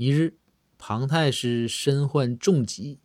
[0.00, 0.38] 一日，
[0.78, 3.00] 庞太师身患重疾，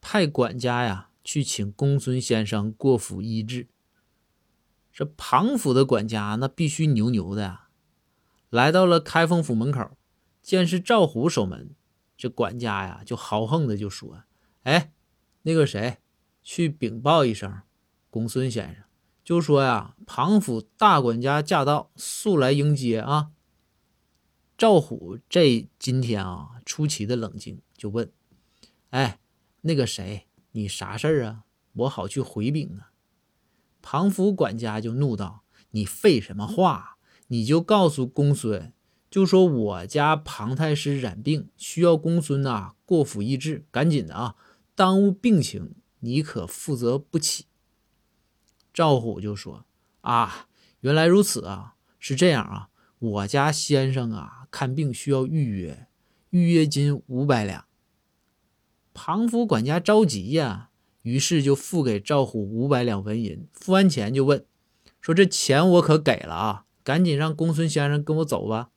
[0.00, 3.66] 派管家呀去请公孙先生过府医治。
[4.92, 7.68] 这庞府的管家那必须牛牛的呀，
[8.48, 9.90] 来到了开封府门口，
[10.40, 11.74] 见是赵虎守门，
[12.16, 14.22] 这管家呀就豪横的就说
[14.62, 14.92] ：“哎，
[15.42, 15.98] 那个谁，
[16.44, 17.62] 去禀报一声，
[18.08, 18.84] 公孙先生。”
[19.26, 23.32] 就说呀，庞府大管家驾到，速来迎接啊！
[24.60, 28.12] 赵虎这今天啊，出奇的冷静，就问
[28.90, 29.18] ：“哎，
[29.62, 31.44] 那个谁，你啥事儿啊？
[31.72, 32.92] 我好去回禀啊。”
[33.80, 36.98] 庞府管家就怒道：“你废什么话？
[37.28, 38.74] 你就告诉公孙，
[39.10, 44.36] 就说我家庞太师染病，需要公孙呐过府医治，赶紧的啊！
[44.74, 47.46] 耽误病情，你可负责不起。”
[48.74, 49.64] 赵虎就说
[50.02, 50.48] ：“啊，
[50.80, 52.68] 原来如此啊，是这样啊，
[53.00, 55.88] 我家先生啊看病需要预约，
[56.30, 57.64] 预约金五百两。”
[58.94, 60.70] 庞府管家着急呀，
[61.02, 63.48] 于是就付给赵虎五百两纹银。
[63.52, 64.44] 付完钱就问
[65.00, 68.70] ：“说这钱我可给了啊，赶紧让公孙先生跟我走吧。”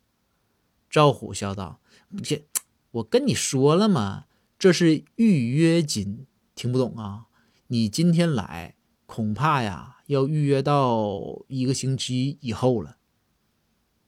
[0.89, 1.79] 赵虎笑道
[2.23, 2.45] ：“这
[2.91, 4.25] 我跟你说了吗？
[4.57, 7.25] 这是预约金，听不懂啊？
[7.67, 12.97] 你今天来。”恐怕呀，要预约到一个星期以后了。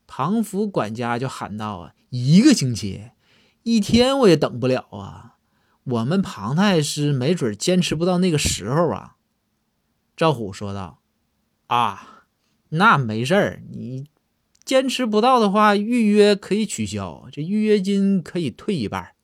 [0.06, 3.10] 庞府管家就喊道：“啊，一个星期，
[3.62, 5.36] 一天我也等不了啊！
[5.84, 9.16] 我们庞太师没准坚持不到那个时候啊。”
[10.16, 11.00] 赵虎说道
[11.66, 12.24] ：“啊，
[12.70, 14.06] 那没事儿，你
[14.64, 19.14] 坚持不到的话，预约可以取消，这预约金可以退一半。”